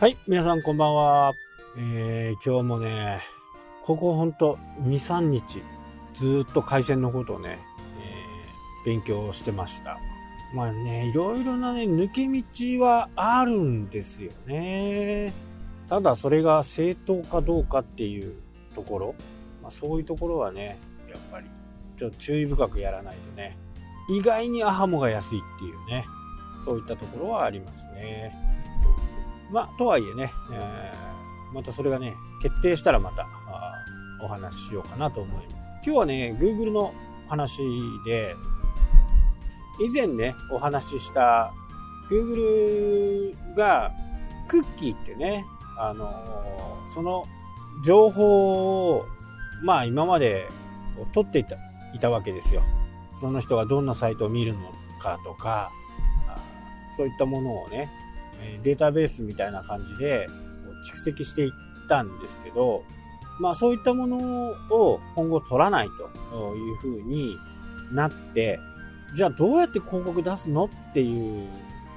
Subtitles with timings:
[0.00, 1.34] はい、皆さんこんばんは。
[1.76, 3.20] えー、今日もね、
[3.84, 5.62] ここほんと2、3日、
[6.14, 7.58] ずっと回線のことをね、
[7.98, 9.98] えー勉強してました。
[10.54, 15.34] まあね、いろいろなね、抜け道はあるんですよね。
[15.90, 18.32] ただそれが正当かどうかっていう
[18.74, 19.14] ところ、
[19.60, 20.78] まあ、そういうところはね、
[21.10, 21.46] やっぱり、
[21.98, 23.58] ちょっと注意深くやらないとね、
[24.08, 26.06] 意外にアハモが安いっていうね、
[26.64, 28.49] そういったところはありますね。
[29.52, 31.10] まあ、とはいえね、えー
[31.52, 33.26] またそれがね、決定したらまた
[34.22, 35.56] お話ししようかなと思います。
[35.82, 36.94] 今日はね、Google の
[37.28, 37.58] 話
[38.06, 38.36] で、
[39.80, 41.52] 以前ね、お話しした
[42.10, 43.92] Google が
[44.46, 45.44] クッキーってね、
[45.78, 47.24] あのーその
[47.84, 49.06] 情報を、
[49.62, 50.48] まあ今まで
[51.12, 51.56] 取っていた
[51.94, 52.62] いたわけですよ。
[53.20, 55.70] その人がどんなサイトを見るのかとか、
[56.96, 57.90] そういったものをね、
[58.62, 60.28] データベースみたいな感じで
[60.90, 61.50] 蓄積していっ
[61.88, 62.82] たんですけど、
[63.40, 65.88] まあそういったものを今後取らない
[66.30, 67.36] というふうに
[67.92, 68.58] なって、
[69.16, 71.48] じゃあどうやって広告出すのっていう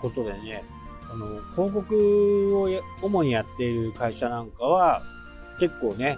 [0.00, 0.64] ことでね、
[1.10, 2.68] あの広告を
[3.02, 5.02] 主にやっている会社なんかは
[5.60, 6.16] 結構ね、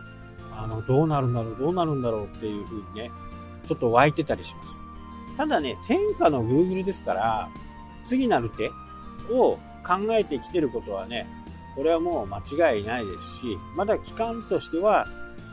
[0.52, 3.10] あのどうなるんだろう、どうなるんだろうっていうふうにね、
[3.64, 4.84] ちょっと湧いてたりします。
[5.36, 7.48] ただね、天下の Google ですから、
[8.04, 8.70] 次なる手
[9.32, 11.26] を考えてきてることはね、
[11.74, 15.06] これはもう間違いないですし、まだ期間としては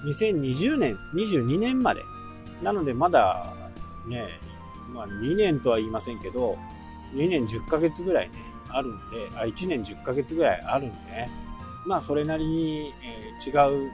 [0.06, 2.02] 2020年、22年まで。
[2.62, 3.54] なのでまだ
[4.08, 4.28] ね、
[4.94, 6.58] まあ2年とは言いませんけど、
[7.14, 8.36] 2年10ヶ月ぐらいね、
[8.70, 11.30] あるんで、あ、1年10ヶ月ぐらいあるんでね、
[11.86, 13.92] まあそれなりに、えー違う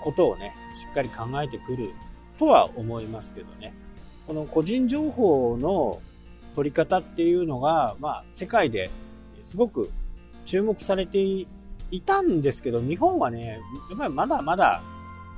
[0.00, 1.92] ことをね、しっかり考えてくる
[2.38, 3.74] とは思いますけどね。
[4.28, 6.00] この個人情報の
[6.54, 8.90] 取り方っていうのが、まあ世界で
[9.44, 9.90] すごく
[10.44, 11.46] 注目されてい
[12.04, 13.60] たんですけど、日本はね、
[13.90, 14.82] やっぱりまだまだ、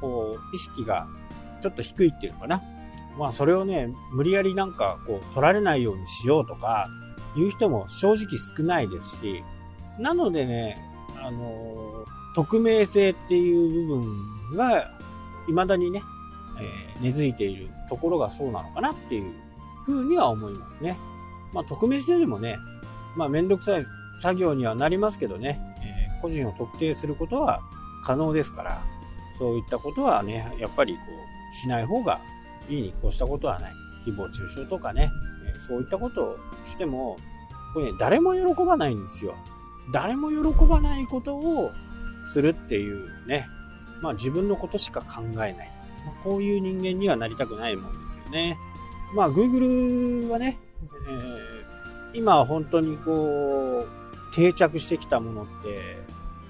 [0.00, 1.06] こう、意識が
[1.60, 2.62] ちょっと低いっていうのかな。
[3.18, 6.88] まあそれをね、無理やりなんかこう、取られないようにしようとか、
[7.36, 9.42] いう人も正直少ないですし、
[9.98, 10.78] なのでね、
[11.22, 14.90] あの匿名性っていう部分が、
[15.46, 16.02] 未だにね、
[16.58, 19.34] えー根付いているところがそうなのかなっていう
[19.84, 20.96] ふうには思いますね。
[21.52, 22.56] まあ匿名性でもね、
[23.16, 23.86] まあめんどくさい
[24.20, 27.60] 作業にはなりますけどね、えー個人を特定することは
[28.02, 28.82] 可能ですから、
[29.38, 31.00] そういったことはね、やっぱりこ
[31.52, 32.20] う、しない方が
[32.70, 33.72] いいに越したことはない。
[34.06, 35.10] 誹謗中傷とかね、
[35.46, 37.18] えーそういったことをしても、
[37.74, 39.34] これね、誰も喜ばないんですよ。
[39.92, 41.70] 誰も喜ばないことを
[42.24, 43.46] するっていうね、
[44.00, 45.54] まあ自分のことしか考えない。
[46.06, 48.56] まあこういう人間にはなりたくないもんですよね。
[49.14, 50.58] まあ Google はね、
[51.08, 51.35] えー
[52.16, 55.98] 今は本当にこう、定着してきたものって、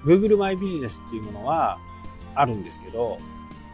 [0.05, 1.77] Google マイビジネスっていうものは
[2.35, 3.17] あるんですけど、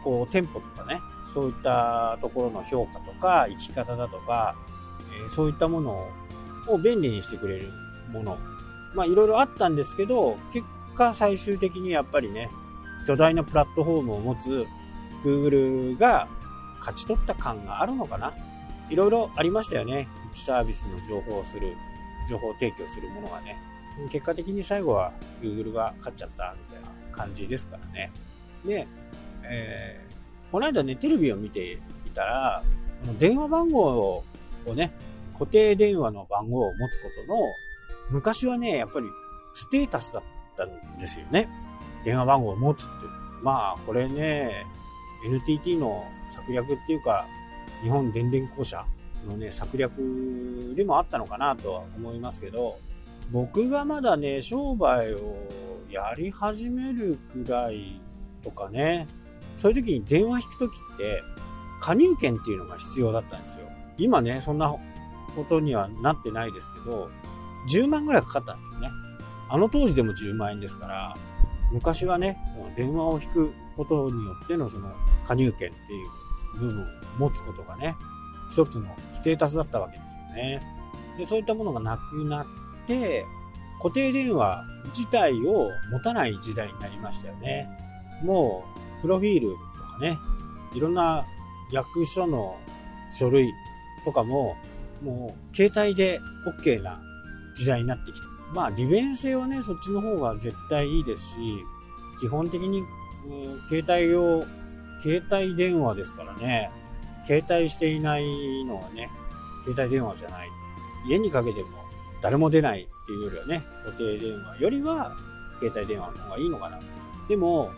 [0.02, 1.00] こう店舗とかね、
[1.32, 4.56] そういったところの評価とか生き方だとか、
[5.26, 6.08] えそういったもの
[6.68, 7.70] を便利にしてくれる
[8.12, 8.38] もの。
[8.94, 10.66] まあいろいろあったんですけど、結
[10.96, 12.50] 果最終的にやっぱりね、
[13.06, 14.66] 巨大なプラットフォームを持つ
[15.24, 16.26] Google が
[16.80, 18.32] 勝ち取った感があるのかな
[18.90, 20.08] いろいろありましたよね。
[20.40, 21.76] サービスの情報をする、
[22.28, 23.56] 情報提供するものがね。
[24.10, 28.10] 結果的に最後は Google が勝っちゃったみたいな感じですからね。
[28.64, 28.86] で、
[29.44, 30.14] えー
[30.54, 31.78] この間ね、テレビを見てい
[32.14, 32.62] たら、
[33.00, 34.22] この電話番号
[34.66, 34.92] をね、
[35.32, 37.40] 固定電話の番号を持つことの、
[38.10, 39.06] 昔はね、やっぱり
[39.52, 40.22] ステータスだっ
[40.56, 41.48] たんですよね。
[42.04, 43.10] 電話番号を持つっていう。
[43.42, 44.64] まあ、これね、
[45.26, 47.26] NTT の策略っていうか、
[47.82, 48.86] 日本電電公社
[49.24, 49.92] のね、策略
[50.76, 52.78] でもあったのかなとは思いますけど、
[53.30, 55.36] 僕がまだね、商売を
[55.90, 58.00] やり始めるくらい
[58.42, 59.06] とかね、
[59.58, 61.22] そういう時に電話引く時って、
[61.80, 63.68] 加入券っていうのが必要だったんですよ。
[63.98, 64.74] 今ね、そんな
[65.34, 67.10] ことにはなってないですけど、
[67.70, 68.90] 10万ぐらいかかったんですよね。
[69.48, 71.14] あの当時でも10万円ですから、
[71.72, 72.38] 昔はね、
[72.76, 74.90] 電話を引くことによってのその
[75.26, 76.04] 加入券ってい
[76.56, 76.86] う部分を
[77.18, 77.96] 持つことがね、
[78.50, 80.62] 一つのステータスだったわけですよね。
[81.18, 82.46] で、そういったものがなくなっ
[82.86, 83.24] て、
[83.78, 84.64] 固定電話
[84.96, 87.68] 自体を持たない時代になりましたよね。
[88.22, 88.64] も
[88.98, 90.18] う、プロフィールとかね、
[90.74, 91.24] いろんな
[91.70, 92.56] 役所の
[93.12, 93.52] 書類
[94.04, 94.56] とかも、
[95.02, 97.00] もう、携帯で OK な
[97.56, 98.26] 時代になってきた。
[98.54, 101.36] まあ、利便性はね、そっちの方が絶対いいですし、
[102.20, 102.82] 基本的に、
[103.68, 104.44] 携帯を、
[105.02, 106.70] 携帯電話ですからね、
[107.26, 109.10] 携帯していないのはね、
[109.64, 110.48] 携帯電話じゃない。
[111.06, 111.68] 家にかけても
[112.22, 115.14] 誰も出ないっていうよりはね、固定電話よりは、
[115.60, 116.80] 携帯電話の方がいいのかな。
[117.28, 117.70] でも、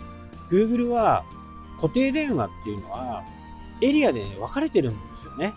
[0.49, 1.25] Google は
[1.81, 3.25] 固定電話っていうのは
[3.83, 5.55] エリアで、ね、分かれてるんですよね。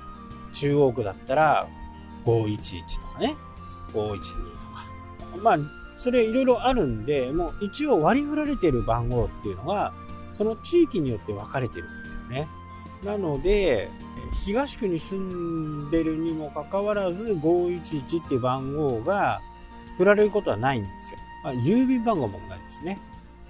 [0.53, 1.67] 中央区だったら
[2.25, 3.35] 511とかね、
[3.93, 4.85] 512とか。
[5.43, 5.57] まあ、
[5.95, 9.93] それいろいろあるんで、もう一応割り振られてる番号っていうのが、
[10.33, 12.47] その地域によって分かれてるんですよね。
[13.03, 13.89] なので、
[14.45, 19.41] 東区に住んでるにもかかわらず、511っていう番号が
[19.97, 21.19] 振られることはないんですよ。
[21.43, 22.99] まあ、郵便番号もないですね。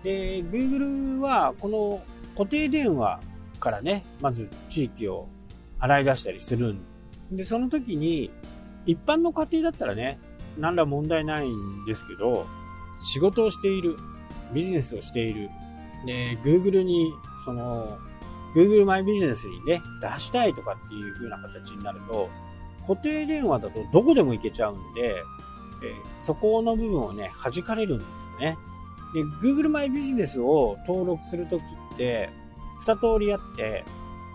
[0.04, 2.01] で、Google はこの
[2.38, 3.19] 固定電話
[3.60, 5.28] からね、まず地域を
[5.80, 6.81] 洗い出したりするん
[7.31, 8.31] で、その時に、
[8.86, 10.19] 一般の家庭だったらね、
[10.57, 12.48] 何ら問題ないんですけど、
[13.02, 13.98] 仕事をしている、
[14.54, 15.50] ビジネスをしている、
[16.06, 17.12] で、Google に、
[17.45, 17.98] その、
[18.56, 22.30] Google マイビジネスにね、出したいとかっていう風な形になると、
[22.81, 25.24] 固定電話だとどこでも行けちゃうんで、
[25.84, 28.57] えそこの部分をね、弾かれるんですよね。
[29.13, 31.66] で、Google マイビジネスを登録するときっ
[31.98, 32.30] て、
[32.80, 33.86] 二通りあって、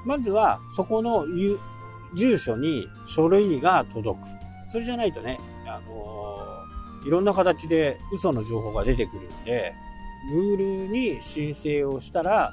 [0.04, 1.26] まずはそこの
[2.14, 4.26] 住所に書類が届く。
[4.70, 9.74] それじゃないとね、あのー、いろんな形で嘘の情報が出てくるんで、
[10.32, 12.52] Google に申請をしたら、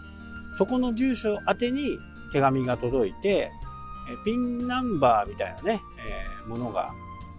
[0.53, 1.97] そこの住所宛てに
[2.31, 3.51] 手紙が届いて、
[4.25, 6.91] ピンナンバーみたいなね、えー、ものが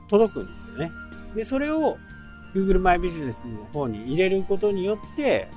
[0.08, 0.92] 届くんですよね。
[1.34, 1.98] で、それを
[2.54, 5.48] Google マイビジネスの方に入れることによって、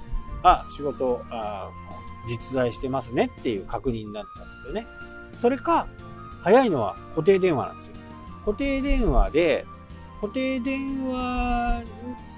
[0.44, 1.70] あ、仕事、あ
[2.28, 4.88] 実在してますねっていう確認になったんですよね。
[5.42, 5.88] それか、
[6.42, 7.96] 早いのは固定電話なんですよ。
[8.46, 9.66] 固定電話で、
[10.22, 11.84] 固定電話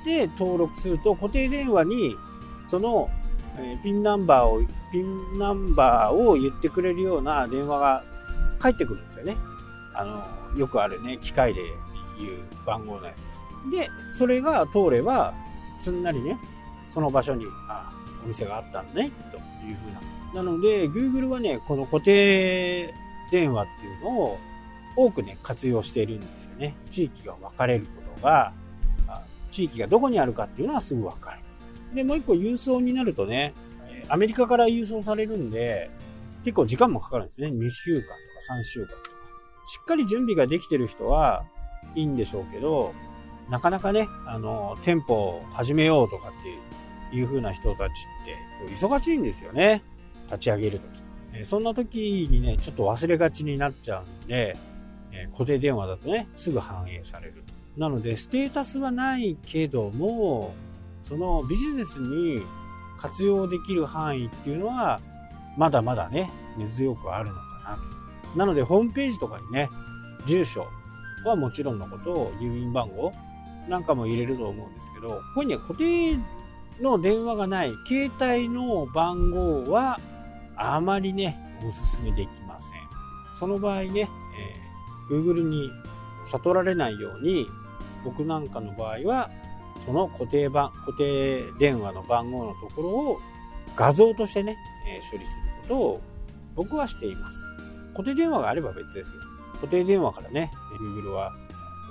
[0.05, 2.15] で登録すると、固定電話に、
[2.67, 3.09] その、
[3.59, 4.61] え、ピンナンバーを、
[4.91, 8.03] ピンナンバーを言ってくれるような電話が
[8.59, 9.37] 返ってくるんですよね。
[9.93, 11.61] あの、よくあるね、機械で
[12.19, 13.45] 言う番号のやつです。
[13.71, 15.33] で、それが通れば、
[15.79, 16.37] すんなりね、
[16.89, 17.91] その場所に、あ、
[18.23, 20.43] お店があったんだね、というふうな。
[20.43, 22.93] なので、Google はね、この固定
[23.31, 24.37] 電話っていうのを
[24.95, 26.75] 多くね、活用しているんですよね。
[26.91, 28.53] 地域が分かれることが、
[29.51, 31.39] 地域がどこにあるかっていうのはすぐ分かる。
[31.93, 33.53] で、もう一個郵送になるとね、
[34.09, 35.89] アメリカから郵送されるんで、
[36.43, 37.47] 結構時間もかかるんですね。
[37.47, 38.13] 2週間とか
[38.59, 39.01] 3週間とか。
[39.67, 41.45] しっかり準備ができてる人は
[41.95, 42.93] いいんでしょうけど、
[43.49, 49.83] なかなかね、あの、店舗を始めようとかっていう風な人たちって忙しいんですよね。
[50.27, 51.07] 立ち上げるとき。
[51.33, 54.57] えそんな時にね、ちょっと忘れがちになっちゃうんで、
[55.11, 57.43] え固定電話だとね、すぐ反映される。
[57.77, 60.53] なので、ステータスはないけども、
[61.07, 62.43] そのビジネスに
[62.97, 64.99] 活用できる範囲っていうのは、
[65.57, 67.77] まだまだね、根強くあるのかな
[68.31, 68.37] と。
[68.37, 69.69] なので、ホームページとかにね、
[70.25, 70.67] 住所
[71.25, 73.13] はもちろんのことを、郵便番号
[73.67, 76.17] なんかも入れると思うんですけど、ここには固定
[76.81, 79.99] の電話がない、携帯の番号は
[80.55, 81.37] あまりね、
[81.67, 82.71] おすすめできません。
[83.37, 84.09] その場合ね、
[85.09, 85.69] えー、Google に
[86.25, 87.47] 悟られないように、
[88.03, 89.29] 僕なんかの場合は、
[89.85, 93.19] その固定番、固定電話の番号のところを
[93.75, 94.57] 画像としてね、
[94.87, 96.01] え、処理することを
[96.55, 97.37] 僕はしています。
[97.93, 99.19] 固定電話があれば別ですよ。
[99.55, 101.33] 固定電話からね、Google は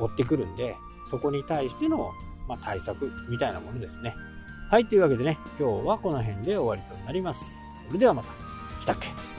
[0.01, 0.77] 追ってくるんで、
[1.11, 2.13] そこに対しての、
[2.49, 4.15] ま、対策みたいなものですね。
[4.71, 7.45] はい、というわけでね、今日はこの辺で終わりとなります。
[7.87, 8.81] それではまた。
[8.81, 9.36] したっけ？